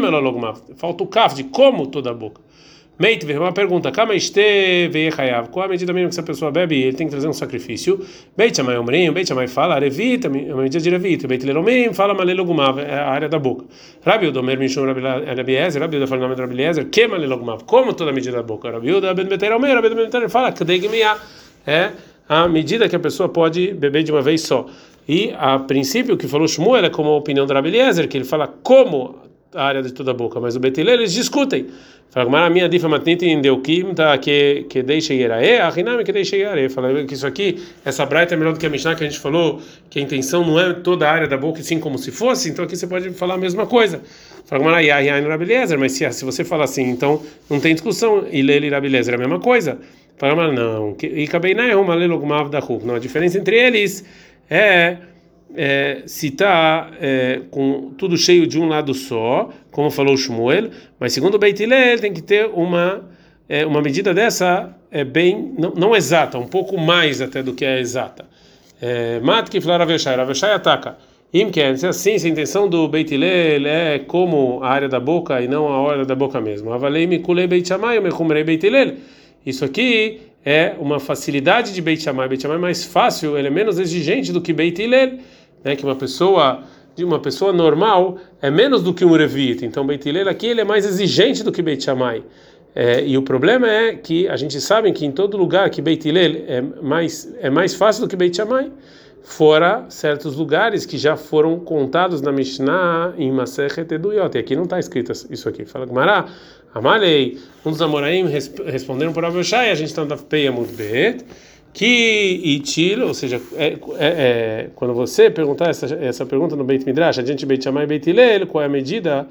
falta 0.75 1.03
o 1.03 1.07
kaf 1.07 1.35
de 1.35 1.45
como 1.45 1.87
toda 1.87 2.11
a 2.11 2.13
boca. 2.13 2.41
Meit, 2.99 3.25
uma 3.25 3.51
pergunta. 3.51 3.91
Kama 3.91 4.13
esteve 4.13 5.09
chayav. 5.11 5.49
Qual 5.49 5.65
a 5.65 5.67
medida 5.67 5.91
mínima 5.91 6.09
que 6.09 6.13
essa 6.13 6.21
pessoa 6.21 6.51
bebe? 6.51 6.79
Ele 6.79 6.93
tem 6.93 7.07
que 7.07 7.11
trazer 7.11 7.27
um 7.27 7.33
sacrifício. 7.33 7.99
Beit 8.37 8.55
chamai 8.55 8.77
omrim, 8.77 9.11
beit 9.11 9.27
chamai 9.27 9.47
fala, 9.47 9.79
revita, 9.79 10.27
é 10.27 10.53
uma 10.53 10.61
medida 10.61 10.79
de 10.79 10.89
revita. 10.91 11.27
Beit 11.27 11.43
leromim, 11.43 11.91
fala 11.91 12.13
malelogumav, 12.13 12.77
é 12.79 12.93
a 12.93 13.09
área 13.09 13.27
da 13.27 13.39
boca. 13.39 13.65
Rabi 14.05 14.27
Udomer 14.27 14.59
mishum 14.59 14.85
Rabi 14.85 15.55
Ezer, 15.55 15.81
Rabi 15.81 15.97
Uda 15.97 16.05
fala 16.05 16.23
o 16.23 16.29
nome 16.29 16.39
Rabi 16.39 16.61
Ezer, 16.61 16.85
que 16.85 17.07
malelogumav, 17.07 17.63
como 17.63 17.93
toda 17.93 18.11
medida 18.11 18.37
da 18.37 18.43
boca. 18.43 18.69
Rabi 18.69 18.93
Uda 18.93 19.15
ben 19.15 19.25
beter 19.25 19.51
omer, 19.51 19.73
Rabi 19.73 19.89
ben 19.89 20.05
beter 20.05 20.29
fala, 20.29 20.51
kdegmia, 20.51 21.17
é 21.65 21.93
a 22.29 22.47
medida 22.47 22.87
que 22.87 22.95
a 22.95 22.99
pessoa 22.99 23.27
pode 23.27 23.73
beber 23.73 24.03
de 24.03 24.11
uma 24.11 24.21
vez 24.21 24.41
só. 24.41 24.67
E 25.09 25.33
a 25.35 25.57
princípio, 25.57 26.13
o 26.13 26.17
que 26.17 26.27
falou 26.27 26.47
Shmuel 26.47 26.85
é 26.85 26.89
como 26.91 27.09
a 27.09 27.17
opinião 27.17 27.47
do 27.47 27.53
Rabi 27.53 27.69
Eliezer, 27.69 28.07
que 28.07 28.17
ele 28.17 28.23
fala 28.23 28.47
como 28.47 29.23
a 29.55 29.63
área 29.63 29.81
de 29.81 29.91
toda 29.91 30.11
a 30.11 30.13
boca, 30.13 30.39
mas 30.39 30.55
o 30.55 30.59
Betilel 30.59 30.95
eles 30.95 31.13
discutem. 31.13 31.67
Fala, 32.13 32.45
a 32.45 32.49
minha 32.51 32.69
difa 32.69 32.87
em 33.23 33.41
Deukim 33.41 33.91
tá 33.95 34.15
que 34.19 34.67
que 34.69 34.83
deixa 34.83 35.15
irae, 35.15 35.57
a 35.57 35.67
riname 35.69 36.03
que 36.03 36.11
deixa 36.11 36.37
irae. 36.37 36.69
Fala 36.69 37.03
que 37.05 37.15
isso 37.15 37.25
aqui, 37.25 37.59
essa 37.83 38.05
braita 38.05 38.35
é 38.35 38.37
melhor 38.37 38.53
do 38.53 38.59
que 38.59 38.67
a 38.67 38.69
Mishnah 38.69 38.93
que 38.93 39.03
a 39.03 39.09
gente 39.09 39.19
falou, 39.19 39.59
que 39.89 39.97
a 39.97 40.01
intenção 40.03 40.45
não 40.45 40.59
é 40.59 40.73
toda 40.73 41.09
a 41.09 41.11
área 41.11 41.27
da 41.27 41.35
boca, 41.35 41.63
sim 41.63 41.79
como 41.79 41.97
se 41.97 42.11
fosse. 42.11 42.51
Então 42.51 42.65
aqui 42.65 42.77
você 42.77 42.85
pode 42.85 43.09
falar 43.13 43.33
a 43.33 43.37
mesma 43.37 43.65
coisa. 43.65 43.99
Fala, 44.45 44.63
mas 45.79 45.91
se, 45.93 46.11
se 46.11 46.23
você 46.23 46.43
fala 46.43 46.65
assim, 46.65 46.83
então 46.83 47.19
não 47.49 47.59
tem 47.59 47.73
discussão. 47.73 48.27
E 48.31 48.43
lele 48.43 48.69
Rabeliezer 48.69 49.15
é 49.15 49.17
a 49.17 49.19
mesma 49.19 49.39
coisa. 49.39 49.79
Fala, 50.15 50.51
não. 50.51 50.95
E 51.01 51.23
acabei 51.23 51.55
na 51.55 51.75
uma 51.75 51.95
lelogmav 51.95 52.47
da 52.47 52.61
Não, 52.83 52.93
a 52.93 52.99
diferença 52.99 53.39
entre 53.39 53.57
eles 53.57 54.05
é 54.51 54.97
é, 55.55 56.03
se 56.05 56.27
está 56.27 56.91
é, 56.99 57.41
com 57.51 57.91
tudo 57.97 58.17
cheio 58.17 58.47
de 58.47 58.59
um 58.59 58.67
lado 58.67 58.93
só, 58.93 59.49
como 59.71 59.89
falou 59.89 60.17
Shmuel, 60.17 60.69
mas 60.99 61.13
segundo 61.13 61.35
o 61.35 61.39
Beit 61.39 61.61
Hillel 61.61 61.99
tem 61.99 62.13
que 62.13 62.21
ter 62.21 62.49
uma 62.53 63.03
é, 63.47 63.65
uma 63.65 63.81
medida 63.81 64.13
dessa 64.13 64.75
é 64.89 65.03
bem 65.03 65.53
não, 65.57 65.73
não 65.75 65.95
exata, 65.95 66.37
um 66.37 66.47
pouco 66.47 66.77
mais 66.79 67.21
até 67.21 67.43
do 67.43 67.53
que 67.53 67.65
é 67.65 67.79
exata. 67.79 68.25
É, 68.81 69.19
Mat 69.19 69.49
que 69.49 69.61
falar 69.61 69.77
Raveshai, 69.77 70.15
Raveshai 70.15 70.53
ataca. 70.53 70.97
Imken, 71.33 71.75
se 71.77 71.87
assim, 71.87 72.19
se 72.19 72.27
a 72.27 72.29
intenção 72.29 72.69
do 72.69 72.87
Beit 72.87 73.13
Hillel 73.13 73.65
é 73.65 73.99
como 73.99 74.61
a 74.61 74.69
área 74.69 74.87
da 74.87 74.99
boca 74.99 75.41
e 75.41 75.47
não 75.47 75.67
a 75.67 75.91
área 75.91 76.05
da 76.05 76.15
boca 76.15 76.39
mesmo. 76.39 76.71
Avalei 76.71 77.07
me 77.07 77.19
kulei 77.19 77.47
Beit 77.47 77.67
Shammai, 77.67 77.99
me 77.99 78.11
kumrei 78.11 78.43
Beit 78.43 78.65
Hillel. 78.65 78.95
Isso 79.45 79.65
aqui 79.65 80.21
é 80.45 80.75
uma 80.79 80.99
facilidade 80.99 81.73
de 81.73 81.81
Beit 81.81 82.03
Shammai. 82.03 82.27
Beit 82.27 82.41
Shammai 82.41 82.57
é 82.57 82.61
mais 82.61 82.85
fácil, 82.85 83.37
ele 83.37 83.47
é 83.47 83.51
menos 83.51 83.79
exigente 83.79 84.31
do 84.31 84.41
que 84.41 84.53
Beit 84.53 84.79
Hillel 84.79 85.17
né, 85.63 85.75
que 85.75 85.83
uma 85.83 85.95
pessoa 85.95 86.63
de 86.95 87.03
uma 87.03 87.19
pessoa 87.19 87.51
normal 87.51 88.17
é 88.41 88.51
menos 88.51 88.83
do 88.83 88.93
que 88.93 89.03
um 89.03 89.15
revit. 89.15 89.65
Então 89.65 89.85
Beit 89.85 90.07
Hillel 90.07 90.29
aqui 90.29 90.47
ele 90.47 90.61
é 90.61 90.63
mais 90.63 90.85
exigente 90.85 91.43
do 91.43 91.51
que 91.51 91.61
Beit 91.61 91.83
Shammai. 91.83 92.23
É, 92.75 93.05
e 93.05 93.17
o 93.17 93.21
problema 93.21 93.69
é 93.69 93.95
que 93.95 94.27
a 94.27 94.35
gente 94.35 94.59
sabe 94.59 94.91
que 94.91 95.05
em 95.05 95.11
todo 95.11 95.37
lugar 95.37 95.69
que 95.69 95.81
Beit 95.81 96.07
Hillel 96.07 96.43
é 96.47 96.61
mais 96.81 97.33
é 97.39 97.49
mais 97.49 97.73
fácil 97.73 98.03
do 98.03 98.07
que 98.07 98.15
Beit 98.15 98.35
Shammai, 98.35 98.71
fora 99.23 99.85
certos 99.89 100.35
lugares 100.35 100.85
que 100.85 100.97
já 100.97 101.15
foram 101.15 101.59
contados 101.59 102.21
na 102.21 102.31
Mishnah 102.31 103.13
em 103.17 103.31
Masechet 103.31 103.91
Eduyot. 103.91 104.35
E 104.35 104.39
aqui 104.39 104.55
não 104.55 104.63
está 104.63 104.79
escrito 104.79 105.11
isso 105.29 105.49
aqui. 105.49 105.65
Fala 105.65 105.85
Gmará, 105.85 106.27
Amalei, 106.73 107.39
um 107.65 107.71
dos 107.71 107.81
Amoraim 107.81 108.25
responderam 108.65 109.13
por 109.13 109.23
Avyoshai, 109.23 109.69
a 109.69 109.75
gente 109.75 109.89
está 109.89 110.03
na 110.03 110.17
Peia 110.17 110.51
Bet 110.51 111.23
que 111.73 112.39
itil, 112.43 113.07
ou 113.07 113.13
seja, 113.13 113.41
é, 113.55 113.65
é, 113.65 113.77
é, 113.99 114.69
quando 114.75 114.93
você 114.93 115.29
perguntar 115.29 115.69
essa, 115.69 115.87
essa 115.95 116.25
pergunta 116.25 116.55
no 116.55 116.63
Beit 116.63 116.85
Midrash, 116.85 117.17
a 117.17 117.25
gente 117.25 117.45
Beit 117.45 117.63
Shammai 117.63 117.85
e 117.85 117.87
Beit 117.87 118.07
Hillel, 118.07 118.45
qual 118.45 118.61
é 118.61 118.65
a 118.67 118.69
medida? 118.69 119.27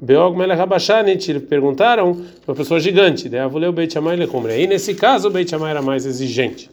Beog 0.00 0.36
Melech 0.36 0.60
Habashanit, 0.60 1.40
perguntaram 1.40 2.20
uma 2.46 2.54
pessoa 2.54 2.78
gigante, 2.78 3.30
daí 3.30 3.40
ler 3.50 3.68
o 3.68 3.72
Beit 3.72 3.94
Shammai 3.94 4.14
e 4.14 4.18
Lecomre. 4.18 4.52
Aí 4.52 4.66
nesse 4.66 4.94
caso 4.94 5.28
o 5.28 5.30
Beit 5.30 5.48
Shammai 5.48 5.70
era 5.70 5.80
mais 5.80 6.04
exigente, 6.04 6.70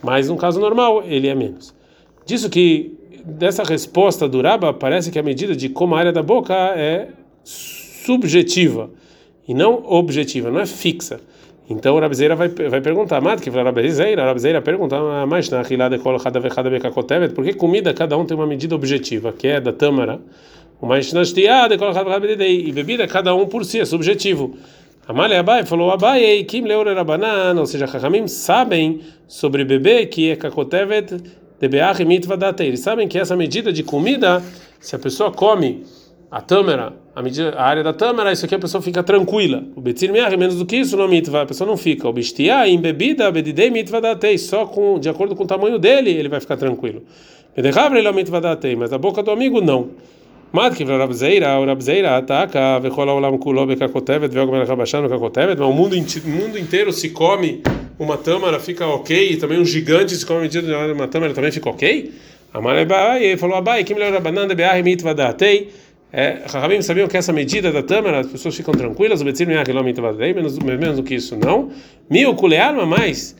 mas 0.00 0.28
no 0.28 0.36
caso 0.36 0.60
normal 0.60 1.02
ele 1.04 1.26
é 1.26 1.34
menos. 1.34 1.74
Disso 2.24 2.48
que 2.48 2.96
dessa 3.24 3.64
resposta 3.64 4.28
do 4.28 4.40
Raba 4.40 4.72
parece 4.72 5.10
que 5.10 5.18
a 5.18 5.22
medida 5.24 5.56
de 5.56 5.68
como 5.68 5.96
a 5.96 5.98
área 5.98 6.12
da 6.12 6.22
boca 6.22 6.54
é 6.54 7.08
subjetiva 7.42 8.90
e 9.46 9.54
não 9.54 9.84
objetiva, 9.86 10.50
não 10.50 10.60
é 10.60 10.66
fixa. 10.66 11.20
Então 11.72 11.96
o 11.96 12.00
Rabzeira 12.00 12.36
vai, 12.36 12.48
vai 12.48 12.80
perguntar, 12.80 13.20
Mat, 13.20 13.40
que 13.40 13.50
fala 13.50 13.64
Rabzeira, 13.64 14.24
Rabzeira 14.24 14.60
pergunta, 14.60 14.96
ah, 14.96 15.26
mas 15.26 15.48
na 15.48 15.62
rilada 15.62 15.98
kol 15.98 16.18
cada 16.18 16.38
vechada 16.38 16.68
bekakotevet, 16.68 17.32
por 17.34 17.44
que 17.44 17.54
comida 17.54 17.94
cada 17.94 18.16
um 18.16 18.26
tem 18.26 18.36
uma 18.36 18.46
medida 18.46 18.74
objetiva, 18.74 19.32
que 19.32 19.48
é 19.48 19.60
da 19.60 19.72
tâmara, 19.72 20.20
o 20.80 20.86
mais 20.86 21.12
na 21.12 21.24
shtiada 21.24 21.78
kol 21.78 21.92
cada 21.92 22.46
e 22.46 22.70
bebida 22.72 23.06
cada 23.06 23.34
um 23.34 23.46
por 23.46 23.64
si, 23.64 23.80
é 23.80 23.84
subjetivo. 23.84 24.54
Amália 25.08 25.40
Abai 25.40 25.64
falou 25.64 25.90
Abai, 25.90 26.44
Kim 26.44 26.64
Leure 26.64 26.94
Rabanan, 26.94 27.58
ou 27.58 27.66
seja, 27.66 27.86
Chachamim 27.86 28.28
sabem 28.28 29.00
sobre 29.26 29.64
bebê 29.64 30.06
que 30.06 30.30
é 30.30 30.36
kakotevet 30.36 31.10
de 31.58 31.68
beach 31.68 32.04
mitva. 32.04 32.36
Eles 32.60 32.80
sabem 32.80 33.08
que 33.08 33.18
essa 33.18 33.34
medida 33.34 33.72
de 33.72 33.82
comida, 33.82 34.42
se 34.78 34.94
a 34.94 34.98
pessoa 34.98 35.32
come 35.32 35.84
a 36.30 36.40
tâmara, 36.40 36.92
a, 37.14 37.22
medida, 37.22 37.50
a 37.50 37.64
área 37.64 37.82
da 37.82 37.92
tâmara, 37.92 38.32
isso 38.32 38.44
aqui 38.44 38.54
a 38.54 38.58
pessoa 38.58 38.82
fica 38.82 39.02
tranquila. 39.02 39.62
O 39.76 39.80
betzir 39.80 40.10
miach, 40.10 40.36
menos 40.36 40.56
do 40.56 40.64
que 40.64 40.76
isso, 40.76 40.96
no 40.96 41.06
mitva, 41.06 41.42
a 41.42 41.46
pessoa 41.46 41.68
não 41.68 41.76
fica. 41.76 42.08
O 42.08 42.12
bestiá, 42.12 42.66
em 42.66 42.80
bebida, 42.80 43.30
bedidei 43.30 43.70
mitva 43.70 44.00
datei, 44.00 44.38
só 44.38 44.64
com, 44.66 44.98
de 44.98 45.08
acordo 45.08 45.36
com 45.36 45.44
o 45.44 45.46
tamanho 45.46 45.78
dele, 45.78 46.10
ele 46.10 46.28
vai 46.28 46.40
ficar 46.40 46.56
tranquilo. 46.56 47.02
Bedehavre 47.54 47.98
ele 47.98 48.10
mitva 48.12 48.40
datei, 48.40 48.74
mas 48.74 48.92
a 48.92 48.98
boca 48.98 49.22
do 49.22 49.30
amigo 49.30 49.60
não. 49.60 49.90
Matki 50.52 50.84
para 50.84 50.98
Rabzeira, 50.98 51.64
Rabzeira 51.64 52.16
ataca, 52.18 52.78
vecola 52.78 53.14
olam 53.14 53.38
kulo 53.38 53.66
bekakotevet, 53.66 54.30
veogam 54.32 54.56
el 54.56 54.66
rabashano 54.66 55.08
kakotevet, 55.08 55.58
o 55.60 55.72
mundo, 55.72 55.96
mundo 56.26 56.58
inteiro 56.58 56.92
se 56.92 57.08
come 57.08 57.62
uma 57.98 58.18
tâmara, 58.18 58.60
fica 58.60 58.86
ok, 58.86 59.32
e 59.32 59.36
também 59.38 59.58
um 59.58 59.64
gigante 59.64 60.14
se 60.14 60.26
come 60.26 60.50
uma 60.94 61.08
tâmara, 61.08 61.32
também 61.32 61.50
fica 61.50 61.70
ok? 61.70 62.12
Amalei 62.52 62.86
falou, 63.38 63.56
Abai, 63.56 63.82
kim 63.82 63.94
le 63.94 64.10
rabanan 64.10 64.46
de 64.46 64.54
beah 64.54 64.82
mitva 64.82 65.14
datei, 65.14 65.70
É, 66.12 66.42
sabiam 66.82 67.08
que 67.08 67.16
essa 67.16 67.32
medida 67.32 67.72
da 67.72 67.82
tâmara, 67.82 68.20
as 68.20 68.26
pessoas 68.26 68.54
ficam 68.54 68.74
tranquilas, 68.74 69.22
o 69.22 69.24
menos, 70.34 70.58
menos 70.58 70.96
do 70.96 71.02
que 71.02 71.14
isso, 71.14 71.36
não. 71.36 71.70
Mil 72.10 72.34
culearma 72.34 72.84
mais 72.84 73.34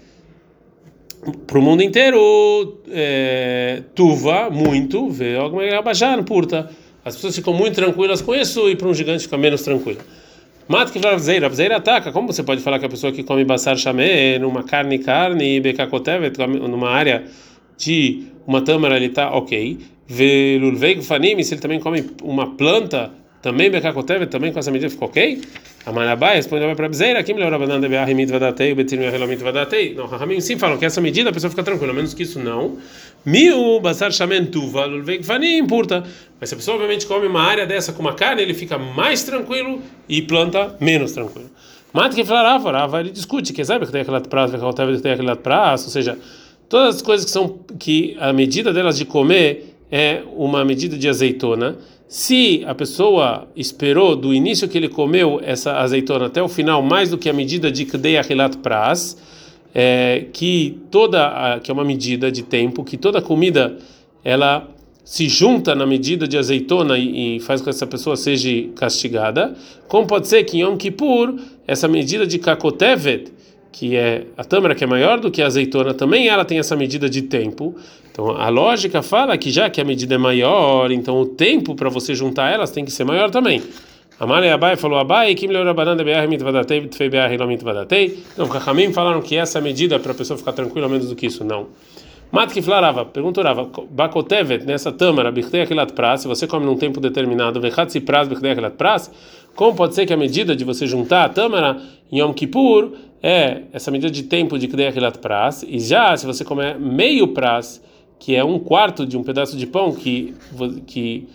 para 1.47 1.59
o 1.59 1.63
mundo 1.63 1.83
inteiro, 1.83 2.79
é, 2.91 3.83
tuva, 3.95 4.51
muito, 4.51 5.09
vê 5.09 5.37
alguma 5.37 5.65
abaixar, 5.79 6.23
purta. 6.25 6.69
As 7.05 7.15
pessoas 7.15 7.37
ficam 7.37 7.53
muito 7.53 7.75
tranquilas 7.75 8.21
com 8.21 8.35
isso 8.35 8.69
e 8.69 8.75
para 8.75 8.89
um 8.89 8.95
gigante 8.95 9.25
fica 9.25 9.37
menos 9.37 9.63
tranquilo. 9.63 10.01
Mata 10.67 10.93
que 10.93 10.99
Ravzeira, 10.99 11.47
Ravzeira 11.47 11.77
ataca. 11.77 12.13
Como 12.13 12.33
você 12.33 12.43
pode 12.43 12.61
falar 12.61 12.79
que 12.79 12.87
a 12.87 12.89
pessoa 12.89 13.13
que 13.13 13.23
come 13.23 13.45
basar 13.45 13.77
chamé 13.77 14.39
numa 14.39 14.63
carne, 14.63 14.99
carne, 14.99 15.61
bekakotevet, 15.61 16.39
numa 16.39 16.91
área 16.91 17.25
de 17.77 18.25
uma 18.47 18.63
tâmara, 18.63 18.97
ele 18.97 19.07
está 19.07 19.31
ok. 19.33 19.79
Velulveig 20.13 21.03
fanim, 21.03 21.43
se 21.43 21.55
ele 21.55 21.61
também 21.61 21.81
come 21.81 22.05
uma 22.23 22.55
planta, 22.55 23.11
também 23.41 23.71
bekakotevet, 23.71 24.31
também 24.31 24.53
com 24.53 24.59
essa 24.59 24.71
medida 24.71 24.91
ficou 24.91 25.09
ok? 25.09 25.41
Amarabai 25.87 26.37
responde 26.37 26.75
para 26.77 26.89
Bzeira, 26.89 27.19
aqui 27.19 27.35
melhor 27.35 27.51
Rabanan 27.51 27.81
de 27.81 27.89
Beahimit 27.89 28.31
Vadatei, 28.31 28.73
o 28.73 28.77
Betir 28.77 28.99
Mehelamit 28.99 29.43
Vadatei. 29.43 29.95
Não, 29.95 30.07
Rahamim 30.07 30.41
sim 30.41 30.57
falam 30.57 30.79
que 30.79 30.85
essa 30.85 31.01
medida 31.01 31.31
a 31.31 31.33
pessoa 31.33 31.51
fica 31.51 31.63
tranquila, 31.63 31.93
menos 31.93 32.15
que 32.15 32.23
isso 32.23 32.39
não. 32.39 32.79
Miu 33.25 33.81
Basar 33.81 34.13
Shamentuva, 34.13 34.85
Lulveig 34.85 35.25
Fanim, 35.25 35.67
purta. 35.67 36.05
Mas 36.39 36.51
se 36.51 36.55
a 36.55 36.59
pessoa 36.59 36.77
obviamente 36.77 37.07
come 37.07 37.27
uma 37.27 37.43
área 37.43 37.67
dessa 37.67 37.93
com 37.93 38.01
uma 38.01 38.15
carne, 38.15 38.43
ele 38.43 38.55
fica 38.55 38.79
mais 38.79 39.25
tranquilo 39.25 39.81
e 40.09 40.23
planta 40.23 40.77
menos 40.79 41.13
tranquilo. 41.13 41.51
Mata 41.93 42.15
que 42.15 42.25
falarava, 42.25 42.71
Rava, 42.71 43.01
ele 43.01 43.11
discute 43.11 43.53
que 43.53 43.65
sabe 43.65 43.85
que 43.85 43.93
tem 43.93 44.03
aquele 44.03 44.21
prazo, 44.21 44.53
que 44.53 45.03
tem 45.03 45.13
aquele 45.13 45.35
prazo, 45.37 45.87
ou 45.87 45.91
seja, 45.91 46.17
todas 46.69 46.97
as 46.97 47.03
coisas 47.03 47.25
que 47.25 47.31
são 47.31 47.59
que 47.79 48.17
a 48.21 48.33
medida 48.33 48.73
delas 48.73 48.97
de 48.97 49.05
comer 49.05 49.72
é 49.93 50.23
uma 50.35 50.65
medida 50.65 50.97
de 50.97 51.07
azeitona. 51.07 51.77
Se 52.09 52.65
a 52.67 52.75
pessoa 52.75 53.47
esperou 53.55 54.17
do 54.17 54.33
início 54.33 54.67
que 54.67 54.79
ele 54.79 54.89
comeu 54.89 55.39
essa 55.45 55.77
azeitona 55.77 56.27
até 56.27 56.43
o 56.43 56.49
final 56.49 56.83
mais 56.83 57.11
do 57.11 57.19
que 57.19 57.29
a 57.29 57.33
medida 57.33 57.71
de 57.71 57.85
Kdei 57.85 58.17
Achilat 58.17 58.57
Pras, 58.57 59.19
é, 59.75 60.27
que 60.33 60.81
toda 60.91 61.61
que 61.63 61.71
é 61.71 61.75
uma 61.75 61.85
medida 61.85 62.33
de 62.33 62.43
tempo, 62.43 62.83
que 62.83 62.97
toda 62.97 63.21
comida 63.21 63.77
ela 64.25 64.69
se 65.05 65.29
junta 65.29 65.75
na 65.75 65.85
medida 65.85 66.27
de 66.29 66.39
azeitona 66.39 66.97
e, 66.97 67.37
e, 67.37 67.41
faz 67.41 67.61
com 67.61 67.65
que 67.65 67.71
essa 67.71 67.87
pessoa 67.87 68.17
seja 68.17 68.69
castigada, 68.77 69.55
como 69.89 70.07
pode 70.07 70.29
ser 70.29 70.45
que 70.45 70.59
em 70.59 70.61
Yom 70.61 70.77
Kippur 70.77 71.35
essa 71.67 71.89
medida 71.89 72.27
de 72.27 72.39
Kakotevet 72.39 73.33
que 73.73 73.97
é 73.97 74.27
a 74.37 74.45
tâmara 74.45 74.75
que 74.75 74.85
é 74.85 74.87
maior 74.87 75.19
do 75.19 75.31
que 75.31 75.43
a 75.43 75.47
azeitona, 75.47 75.95
também 75.95 76.29
ela 76.29 76.45
tem 76.45 76.59
essa 76.59 76.77
medida 76.77 77.09
de 77.09 77.23
tempo. 77.23 77.75
Então 78.11 78.31
a 78.31 78.49
lógica 78.51 79.03
fala 79.03 79.37
que 79.39 79.51
já 79.51 79.71
que 79.71 79.81
a 79.81 79.85
medida 79.85 80.15
é 80.15 80.19
maior, 80.19 80.93
então 80.93 81.19
o 81.19 81.27
tempo 81.27 81.75
para 81.75 81.89
você 81.89 82.15
juntar 82.15 82.53
elas 82.53 82.71
tem 82.71 82.85
que 82.85 82.91
ser 82.91 83.05
maior 83.05 83.31
também. 83.31 83.63
Amale 84.21 84.49
Abai 84.51 84.77
falou 84.77 84.99
Abai, 84.99 85.35
melhor 85.35 85.67
a 85.67 85.75
banana 85.75 86.05
BR 86.05 86.29
mitvadatei, 86.29 86.87
tfei 86.87 87.09
BR 87.09 87.37
não 87.39 87.49
mitvadatei. 87.49 88.23
Então, 88.33 88.47
Kachamim 88.47 88.93
falaram 88.93 89.21
que 89.21 89.35
essa 89.35 89.61
medida 89.61 89.99
para 89.99 90.13
a 90.13 90.15
pessoa 90.15 90.39
ficar 90.39 90.53
tranquila 90.53 90.89
menos 90.89 91.09
do 91.09 91.17
que 91.17 91.27
isso, 91.27 91.43
não. 91.43 91.67
Mat 92.31 92.53
que 92.53 92.63
flarava, 92.63 93.05
perguntou 93.05 93.45
Bakotevet, 93.91 94.65
nessa 94.65 94.93
tâmara, 94.93 95.33
Bichtei 95.33 95.63
Achilat 95.63 95.93
Pras, 95.93 96.23
se 96.23 96.29
você 96.29 96.47
come 96.47 96.65
num 96.65 96.77
tempo 96.77 97.01
determinado, 97.01 97.61
Vechatzi 97.61 98.01
Pras, 98.01 98.29
Bichtei 98.29 98.53
Achilat 98.53 98.75
Pras, 98.75 99.11
como 99.55 99.75
pode 99.75 99.95
ser 99.95 100.07
que 100.07 100.13
a 100.13 100.17
medida 100.17 100.55
de 100.57 100.65
você 100.65 100.87
juntar 100.87 101.25
a 101.25 101.29
tâmara 101.29 101.79
em 102.11 102.21
Yom 102.21 102.33
Kippur 102.33 102.93
é 103.23 103.63
essa 103.73 103.91
medida 103.91 104.11
de 104.11 104.25
tempo 104.25 104.59
de 104.59 104.67
Kdei 104.67 104.89
Achilat 104.89 105.19
Pras, 105.19 105.63
e 105.63 105.79
já 105.79 106.17
se 106.17 106.27
você 106.27 106.45
comer 106.45 106.79
meio 106.79 107.29
pras, 107.29 107.81
que 108.19 108.35
é 108.35 108.45
um 108.45 108.59
quarto 108.59 109.07
de 109.07 109.17
um 109.17 109.23
pedaço 109.23 109.57
de 109.57 109.67
pão 109.67 109.93
que, 109.93 110.35
que 110.87 111.29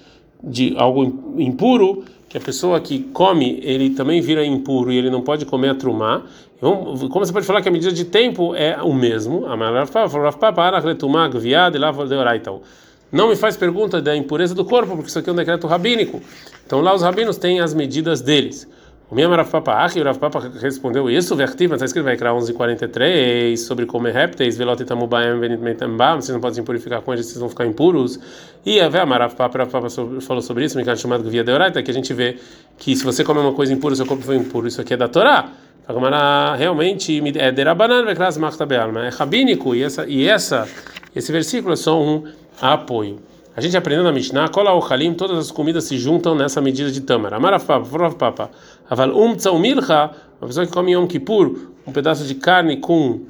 de 0.44 0.75
algo 0.77 1.36
impuro, 1.38 2.03
que 2.29 2.38
a 2.38 2.41
pessoa 2.41 2.79
que 2.79 3.00
come, 3.00 3.60
ele 3.63 3.91
também 3.91 4.20
vira 4.22 4.46
impuro 4.46 4.91
e 4.91 4.98
ele 4.98 5.10
não 5.10 5.22
pode 5.22 5.46
comer 5.46 5.70
a 5.70 5.75
trumá. 5.75 6.24
Como 6.60 7.25
você 7.25 7.32
pode 7.32 7.46
falar 7.46 7.62
que 7.62 7.70
a 7.70 7.72
medida 7.72 7.91
de 7.94 8.03
tempo 8.03 8.53
é 8.53 8.82
o 8.82 8.94
mesmo? 8.94 9.46
Não 13.10 13.29
me 13.29 13.36
faz 13.38 13.56
pergunta 13.56 14.01
da 14.01 14.15
impureza 14.15 14.53
do 14.53 14.65
corpo, 14.65 14.96
porque 14.96 15.10
isso 15.10 15.20
aqui 15.20 15.29
é 15.29 15.34
um 15.34 15.36
decreto 15.36 15.67
rabínico. 15.67 16.22
Então 16.65 16.82
lá 16.82 16.94
os 16.94 17.01
rabinos 17.01 17.38
têm 17.38 17.62
as 17.62 17.74
medidas 17.74 18.22
deles. 18.22 18.67
O 19.10 19.16
meu 19.16 19.30
Rav 19.30 19.50
Papa 19.50 19.72
Achi, 19.86 20.02
o 20.02 20.04
Rav 20.04 20.20
Papa 20.20 20.52
respondeu 20.60 21.10
isso, 21.10 21.34
Vertiva, 21.34 21.76
está 21.76 21.86
escrito 21.86 22.04
vai 22.04 22.18
criar 22.18 22.34
11:43 22.34 23.56
sobre 23.56 23.86
comer 23.86 24.14
répteis, 24.14 24.58
velot 24.58 24.84
tamubaem 24.84 25.40
benit 25.40 25.64
metambam, 25.64 26.20
vocês 26.20 26.34
não 26.34 26.42
podem 26.42 26.56
se 26.56 26.62
purificar 26.62 27.02
com 27.02 27.14
eles, 27.14 27.26
vocês 27.26 27.40
vão 27.40 27.48
ficar 27.48 27.66
impuros. 27.66 28.20
E 28.66 28.82
a 28.82 28.90
Rav 28.90 29.34
Papa, 29.34 29.60
Rav 29.60 29.72
Papa 29.72 29.88
falou 29.90 30.42
sobre 30.42 30.66
isso, 30.66 30.78
canto 30.84 31.00
chamado 31.00 31.30
Via 31.30 31.42
Deoraita, 31.42 31.82
que 31.82 31.90
a 31.90 31.94
gente 31.94 32.14
vê 32.14 32.36
que 32.78 32.98
se 32.98 33.06
você 33.06 33.24
comer 33.24 33.40
uma 33.40 33.54
coisa 33.54 33.72
impura, 33.72 33.96
seu 33.96 34.06
corpo 34.06 34.24
foi 34.24 34.36
impuro, 34.36 34.68
isso 34.68 34.82
aqui 34.82 34.94
é 34.94 34.98
da 34.98 35.08
Torá. 35.08 35.52
Realmente 36.58 37.24
é 37.40 37.50
derabanan 37.50 38.04
vekras 38.04 38.38
machtabealma, 38.38 39.06
é 39.06 39.10
rabínico 39.10 39.74
e 39.74 39.84
essa 39.84 40.06
e 40.06 40.28
essa 40.28 40.68
esse 41.16 41.32
versículo 41.32 41.72
é 41.72 41.78
só 41.78 41.98
um 41.98 42.26
apoio. 42.62 43.20
A 43.58 43.60
gente 43.60 43.76
aprendeu 43.76 44.04
na 44.04 44.12
Mishnah, 44.12 44.50
cola 44.50 44.72
o 44.76 44.80
halim, 44.80 45.16
todas 45.16 45.36
as 45.40 45.50
comidas 45.50 45.86
se 45.86 45.98
juntam 45.98 46.36
nessa 46.36 46.62
medida 46.62 46.92
de 46.92 47.02
tamara. 47.02 47.38
Amaraf 47.38 47.66
papa, 47.66 48.12
papa. 48.12 48.52
Aval 48.88 49.10
um 49.18 49.36
milcha, 49.60 50.12
uma 50.40 50.46
pessoa 50.48 50.64
que 50.64 50.72
come 50.72 50.92
Yom 50.92 51.08
Kippur, 51.08 51.72
um 51.88 51.92
pedaço 51.92 52.24
de 52.26 52.36
carne 52.36 52.78
com 52.78 53.22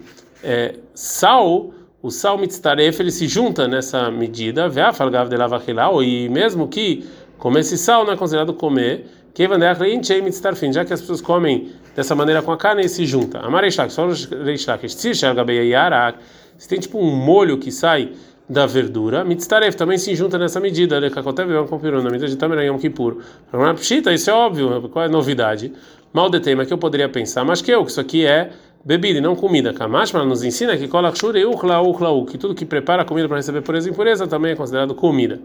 é, 0.44 0.76
sal, 0.94 1.72
o 2.04 2.12
sal 2.12 2.38
mitztaref, 2.38 3.00
ele 3.00 3.10
se 3.10 3.26
junta 3.26 3.70
nessa 3.70 4.12
medida, 4.12 4.68
ve'afalgav 4.68 5.30
de 5.30 5.38
lavachilao, 5.38 6.04
e 6.04 6.28
mesmo 6.28 6.68
que 6.68 7.06
comer 7.38 7.62
esse 7.62 7.78
sal 7.78 8.04
não 8.04 8.12
é 8.12 8.18
considerado 8.18 8.54
comer, 8.54 9.06
já 10.74 10.84
que 10.84 10.92
as 10.92 11.00
pessoas 11.00 11.22
comem 11.22 11.72
dessa 11.96 12.14
maneira 12.16 12.42
com 12.42 12.52
a 12.52 12.58
carne 12.58 12.84
e 12.84 12.90
se 12.90 13.06
junta. 13.06 13.40
Só 13.88 14.10
se 16.58 16.68
tem 16.68 16.80
tipo 16.80 17.00
um 17.00 17.16
molho 17.16 17.58
que 17.58 17.72
sai 17.72 18.12
da 18.50 18.66
verdura, 18.66 19.26
mitztaref 19.26 19.76
também 19.76 19.98
se 19.98 20.16
junta 20.16 20.38
nessa 20.38 20.60
medida, 20.60 21.00
na 21.02 22.10
medida 22.10 22.28
de 22.28 22.36
Tamer 22.38 22.66
Yom 22.66 22.78
Kippur. 22.78 23.18
Pshita, 23.76 24.14
isso 24.14 24.30
é 24.30 24.34
óbvio, 24.34 24.90
qual 24.90 25.04
é 25.04 25.08
a 25.08 25.12
novidade? 25.12 25.74
Mal 26.14 26.30
de 26.30 26.40
tema 26.40 26.66
que 26.66 26.72
eu 26.72 26.78
poderia 26.78 27.10
pensar, 27.10 27.44
mas 27.44 27.62
que 27.62 27.70
eu, 27.70 27.84
que 27.84 27.92
isso 27.92 28.00
aqui 28.00 28.26
é 28.26 28.52
bebida 28.86 29.20
e 29.20 29.22
não 29.22 29.36
comida. 29.36 29.74
Kamashma 29.74 30.24
nos 30.24 30.44
ensina 30.44 30.78
que 30.78 30.88
que 30.88 32.38
tudo 32.38 32.56
que 32.56 32.66
prepara 32.66 33.04
comida 33.04 33.28
para 33.28 33.38
receber 33.38 33.62
pureza 33.62 33.90
e 33.90 33.92
impureza 33.92 34.26
também 34.26 34.54
é 34.54 34.56
considerado 34.56 34.96
comida. 34.96 35.42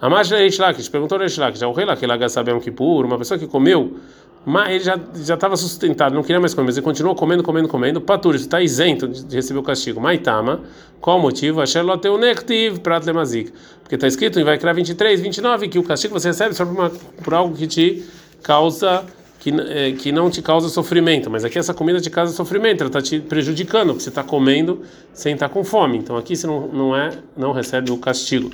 Amash 0.00 0.30
Reish 0.30 0.58
Lakish, 0.58 0.88
perguntou 0.88 1.18
Reish 1.18 1.38
Lakish, 1.38 1.62
o 1.62 1.72
rei 1.72 1.84
Lakish 1.84 2.32
sabe 2.32 2.50
Yom 2.50 2.60
Kippur, 2.60 3.04
uma 3.04 3.18
pessoa 3.18 3.38
que 3.38 3.46
comeu 3.46 3.98
mas 4.44 4.70
ele 4.70 4.80
já 4.84 4.98
já 5.14 5.34
estava 5.34 5.56
sustentado, 5.58 6.14
não 6.14 6.22
queria 6.22 6.40
mais 6.40 6.54
comer, 6.54 6.66
mas 6.68 6.76
ele 6.78 6.84
continuou 6.84 7.14
comendo, 7.14 7.42
comendo, 7.42 7.68
comendo. 7.68 8.00
Patur, 8.00 8.34
isso 8.34 8.44
está 8.44 8.62
isento 8.62 9.06
de 9.06 9.36
receber 9.36 9.58
o 9.58 9.62
castigo. 9.62 10.00
Maitama, 10.00 10.62
qual 11.02 11.18
o 11.18 11.20
motivo? 11.20 11.60
Asherloteu 11.60 12.16
nektiv 12.16 12.78
prat 12.78 13.04
lemazik. 13.04 13.52
Porque 13.82 13.96
está 13.96 14.06
escrito 14.06 14.40
em 14.40 14.44
vai 14.44 14.56
criar 14.56 14.72
23, 14.72 15.20
29 15.20 15.68
que 15.68 15.78
o 15.78 15.82
castigo 15.82 16.18
você 16.18 16.28
recebe 16.28 16.54
só 16.54 16.64
por, 16.64 16.74
uma, 16.74 16.90
por 17.22 17.34
algo 17.34 17.54
que 17.54 17.66
te 17.66 18.04
causa 18.42 19.04
que, 19.38 19.50
é, 19.50 19.92
que 19.92 20.10
não 20.10 20.30
te 20.30 20.40
causa 20.40 20.68
sofrimento, 20.68 21.30
mas 21.30 21.44
aqui 21.44 21.58
essa 21.58 21.74
comida 21.74 22.00
te 22.00 22.10
causa 22.10 22.32
sofrimento, 22.32 22.80
ela 22.80 22.88
está 22.88 23.00
te 23.00 23.20
prejudicando, 23.20 23.88
porque 23.88 24.02
você 24.02 24.08
está 24.08 24.24
comendo 24.24 24.82
sem 25.12 25.34
estar 25.34 25.48
tá 25.48 25.54
com 25.54 25.62
fome. 25.62 25.98
Então 25.98 26.16
aqui 26.16 26.34
você 26.34 26.46
não, 26.46 26.68
não 26.68 26.96
é 26.96 27.10
não 27.36 27.52
recebe 27.52 27.90
o 27.92 27.98
castigo. 27.98 28.50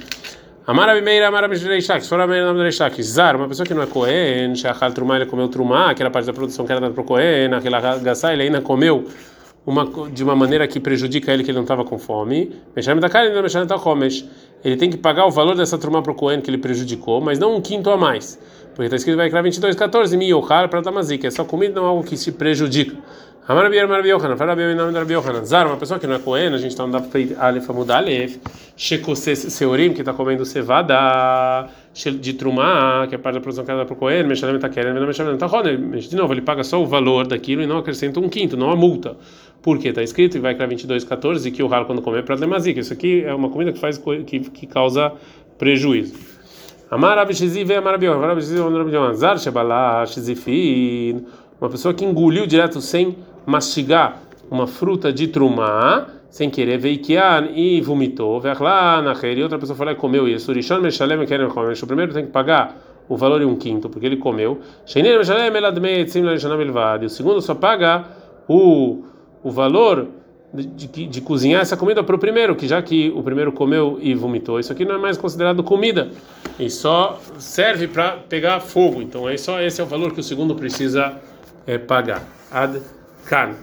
Amara 0.66 0.94
Bimeira, 0.94 1.28
Amara 1.28 1.46
Bireishak, 1.46 2.02
se 2.02 2.08
for 2.08 2.18
a 2.18 2.26
nome 2.26 2.70
do 2.70 3.02
Zar, 3.02 3.36
uma 3.36 3.46
pessoa 3.46 3.66
que 3.66 3.74
não 3.74 3.82
é 3.82 3.86
Cohen, 3.86 4.54
Shachal 4.54 4.94
Trumá, 4.94 5.16
ele 5.16 5.26
comeu 5.26 5.46
Trumá, 5.46 5.90
aquela 5.90 6.08
parte 6.08 6.24
da 6.24 6.32
produção 6.32 6.64
que 6.64 6.72
era 6.72 6.80
dada 6.80 6.94
para 6.94 7.02
o 7.02 7.04
Cohen, 7.04 7.52
aquela 7.52 7.98
Gassá, 7.98 8.32
ele 8.32 8.44
ainda 8.44 8.62
comeu 8.62 9.06
uma, 9.66 9.84
de 10.10 10.24
uma 10.24 10.34
maneira 10.34 10.66
que 10.66 10.80
prejudica 10.80 11.30
ele, 11.30 11.44
que 11.44 11.50
ele 11.50 11.56
não 11.56 11.64
estava 11.64 11.84
com 11.84 11.98
fome. 11.98 12.50
Mexame 12.74 12.98
da 12.98 13.10
carne, 13.10 13.42
mexame 13.42 13.66
da 13.66 13.78
comes. 13.78 14.24
Ele 14.64 14.76
tem 14.76 14.88
que 14.88 14.96
pagar 14.96 15.26
o 15.26 15.30
valor 15.30 15.54
dessa 15.54 15.76
Trumá 15.76 16.00
para 16.00 16.12
o 16.12 16.14
Cohen 16.14 16.40
que 16.40 16.48
ele 16.48 16.56
prejudicou, 16.56 17.20
mas 17.20 17.38
não 17.38 17.56
um 17.56 17.60
quinto 17.60 17.90
a 17.90 17.96
mais. 17.98 18.40
Porque 18.68 18.84
está 18.84 18.96
escrito 18.96 19.18
vai 19.18 19.28
criar 19.28 19.42
22, 19.42 19.76
14 19.76 20.16
mil, 20.16 20.40
para 20.40 20.80
Tamazik, 20.80 21.26
é 21.26 21.30
só 21.30 21.44
comida, 21.44 21.74
não 21.74 21.84
é 21.84 21.90
algo 21.90 22.02
que 22.02 22.16
se 22.16 22.32
prejudica. 22.32 22.96
Amar 23.46 23.64
Rabi 23.64 23.78
Amar 23.78 23.98
Rabi 23.98 24.08
Yohanan, 24.08 24.38
fala 24.38 24.54
Rabi 24.54 24.74
nome 24.74 24.90
de 24.90 24.98
Rabi 24.98 25.14
uma 25.68 25.76
pessoa 25.76 26.00
que 26.00 26.06
não 26.06 26.14
é 26.14 26.18
Cohen, 26.18 26.54
a 26.54 26.56
gente 26.56 26.70
está 26.70 26.84
andando 26.84 27.10
para 27.10 27.46
Alef 27.46 27.70
Amud 27.70 27.92
Alef, 27.92 28.38
Seurim, 28.74 29.92
que 29.92 30.00
está 30.00 30.14
comendo 30.14 30.46
cevada 30.46 31.68
de 31.92 32.32
Trumá, 32.32 33.06
que 33.06 33.14
é 33.14 33.18
parte 33.18 33.34
da 33.34 33.40
produção 33.42 33.62
que 33.62 33.70
é 33.70 33.84
para 33.84 33.92
o 33.92 33.96
Cohen, 33.96 34.24
Meshalem 34.24 34.56
está 34.56 34.70
querendo, 34.70 34.98
não 34.98 35.06
Meshalem 35.06 35.34
está 35.34 35.46
De 35.60 36.16
novo, 36.16 36.32
ele 36.32 36.40
paga 36.40 36.64
só 36.64 36.82
o 36.82 36.86
valor 36.86 37.26
daquilo 37.26 37.60
e 37.60 37.66
não 37.66 37.76
acrescenta 37.76 38.18
um 38.18 38.30
quinto, 38.30 38.56
não 38.56 38.70
a 38.70 38.76
multa. 38.76 39.14
Por 39.60 39.78
quê? 39.78 39.88
Está 39.88 40.02
escrito 40.02 40.38
e 40.38 40.40
vai 40.40 40.54
criar 40.54 40.68
22, 40.68 41.04
14, 41.04 41.50
que 41.50 41.62
o 41.62 41.66
ralo 41.66 41.84
quando 41.84 42.00
comer 42.00 42.20
é 42.20 42.22
para 42.22 42.36
Demazik. 42.36 42.80
Isso 42.80 42.94
aqui 42.94 43.24
é 43.24 43.34
uma 43.34 43.50
comida 43.50 43.74
que 43.74 43.78
faz 43.78 43.98
que, 43.98 44.40
que 44.40 44.66
causa 44.66 45.12
prejuízo. 45.58 46.14
Amar 46.90 47.18
Rabi 47.18 47.34
Shiziv, 47.34 47.70
Amar 47.72 48.02
Yohanan. 48.02 49.14
Zar 49.14 49.38
Shebalá, 49.38 50.06
Shizifin, 50.06 51.26
uma 51.60 51.68
pessoa 51.68 51.92
que 51.92 52.04
engoliu 52.06 52.46
direto 52.46 52.80
sem 52.80 53.14
mastigar 53.46 54.22
uma 54.50 54.66
fruta 54.66 55.12
de 55.12 55.28
trumá, 55.28 56.08
sem 56.30 56.50
querer, 56.50 56.78
veikian 56.78 57.50
e 57.54 57.80
vomitou, 57.80 58.40
lá 58.60 59.00
na 59.00 59.14
e 59.22 59.42
outra 59.42 59.58
pessoa 59.58 59.76
falou 59.76 59.94
comeu 59.96 60.28
isso. 60.28 60.52
Rishon 60.52 60.80
meshalem 60.80 61.24
querem 61.26 61.48
comer. 61.48 61.78
O 61.80 61.86
primeiro 61.86 62.12
tem 62.12 62.26
que 62.26 62.32
pagar 62.32 62.76
o 63.08 63.16
valor 63.16 63.42
em 63.42 63.44
um 63.44 63.56
quinto, 63.56 63.88
porque 63.88 64.06
ele 64.06 64.16
comeu. 64.16 64.60
E 64.96 67.06
o 67.06 67.10
segundo 67.10 67.40
só 67.40 67.54
paga 67.54 68.04
o, 68.48 69.04
o 69.42 69.50
valor 69.50 70.08
de, 70.52 70.86
de, 70.86 71.06
de, 71.06 71.20
cozinhar 71.20 71.62
essa 71.62 71.76
comida 71.76 72.02
para 72.02 72.14
o 72.14 72.18
primeiro, 72.18 72.54
que 72.54 72.68
já 72.68 72.80
que 72.80 73.12
o 73.14 73.22
primeiro 73.22 73.50
comeu 73.50 73.98
e 74.00 74.14
vomitou, 74.14 74.60
isso 74.60 74.72
aqui 74.72 74.84
não 74.84 74.94
é 74.94 74.98
mais 74.98 75.16
considerado 75.16 75.64
comida 75.64 76.10
e 76.58 76.70
só 76.70 77.18
serve 77.38 77.88
para 77.88 78.12
pegar 78.28 78.60
fogo. 78.60 79.02
Então 79.02 79.28
é 79.28 79.36
só 79.36 79.60
esse 79.60 79.80
é 79.80 79.84
o 79.84 79.86
valor 79.86 80.12
que 80.12 80.20
o 80.20 80.22
segundo 80.22 80.54
precisa 80.54 81.16
é, 81.66 81.76
pagar. 81.76 82.22
Ad 82.50 82.80
看 83.24 83.54